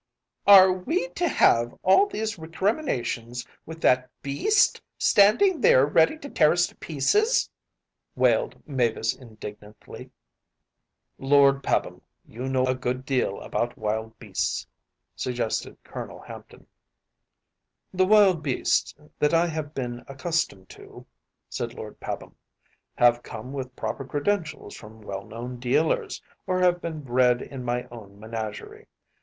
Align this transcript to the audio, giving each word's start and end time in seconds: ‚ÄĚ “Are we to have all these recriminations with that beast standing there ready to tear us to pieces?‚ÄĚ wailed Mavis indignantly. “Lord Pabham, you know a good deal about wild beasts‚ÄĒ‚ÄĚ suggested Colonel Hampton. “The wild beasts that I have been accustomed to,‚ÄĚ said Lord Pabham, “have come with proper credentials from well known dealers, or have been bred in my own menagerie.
‚ÄĚ 0.47 0.51
“Are 0.55 0.73
we 0.73 1.09
to 1.09 1.27
have 1.27 1.77
all 1.83 2.07
these 2.07 2.39
recriminations 2.39 3.45
with 3.67 3.79
that 3.81 4.09
beast 4.23 4.81
standing 4.97 5.61
there 5.61 5.85
ready 5.85 6.17
to 6.17 6.27
tear 6.27 6.53
us 6.53 6.65
to 6.65 6.75
pieces?‚ÄĚ 6.77 7.49
wailed 8.15 8.67
Mavis 8.67 9.13
indignantly. 9.15 10.09
“Lord 11.19 11.61
Pabham, 11.61 12.01
you 12.25 12.49
know 12.49 12.65
a 12.65 12.73
good 12.73 13.05
deal 13.05 13.39
about 13.41 13.77
wild 13.77 14.17
beasts‚ÄĒ‚ÄĚ 14.17 15.19
suggested 15.21 15.77
Colonel 15.83 16.19
Hampton. 16.21 16.65
“The 17.93 18.07
wild 18.07 18.41
beasts 18.41 18.95
that 19.19 19.35
I 19.35 19.45
have 19.45 19.75
been 19.75 20.03
accustomed 20.07 20.67
to,‚ÄĚ 20.69 21.05
said 21.47 21.73
Lord 21.75 21.99
Pabham, 21.99 22.33
“have 22.95 23.21
come 23.21 23.53
with 23.53 23.75
proper 23.75 24.03
credentials 24.03 24.75
from 24.75 25.01
well 25.03 25.25
known 25.25 25.59
dealers, 25.59 26.19
or 26.47 26.59
have 26.59 26.81
been 26.81 27.01
bred 27.01 27.43
in 27.43 27.63
my 27.63 27.83
own 27.91 28.19
menagerie. 28.19 28.87